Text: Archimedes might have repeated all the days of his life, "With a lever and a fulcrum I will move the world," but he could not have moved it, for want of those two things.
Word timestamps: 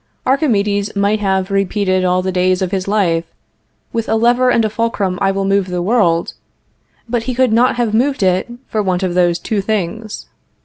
Archimedes 0.25 0.95
might 0.95 1.19
have 1.19 1.51
repeated 1.51 2.03
all 2.03 2.23
the 2.23 2.31
days 2.31 2.63
of 2.63 2.71
his 2.71 2.87
life, 2.87 3.23
"With 3.93 4.09
a 4.09 4.15
lever 4.15 4.49
and 4.49 4.65
a 4.65 4.69
fulcrum 4.71 5.19
I 5.21 5.29
will 5.31 5.45
move 5.45 5.67
the 5.67 5.79
world," 5.83 6.33
but 7.07 7.21
he 7.29 7.35
could 7.35 7.53
not 7.53 7.75
have 7.75 7.93
moved 7.93 8.23
it, 8.23 8.49
for 8.67 8.81
want 8.81 9.03
of 9.03 9.13
those 9.13 9.37
two 9.37 9.61
things. 9.61 10.25